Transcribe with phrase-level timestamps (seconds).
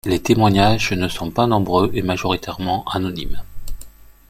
[0.03, 3.39] Les témoignages ne sont pas nombreux et majoritairement anonymes.